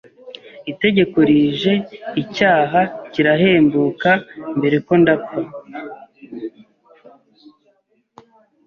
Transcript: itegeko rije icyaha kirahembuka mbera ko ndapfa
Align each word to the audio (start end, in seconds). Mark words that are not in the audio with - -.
itegeko 0.71 1.17
rije 1.29 1.73
icyaha 2.21 2.81
kirahembuka 3.11 4.11
mbera 4.57 4.77
ko 4.87 4.93
ndapfa 5.01 5.39